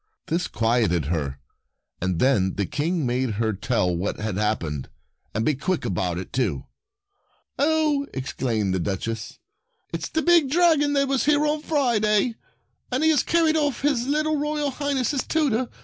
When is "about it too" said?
5.85-6.65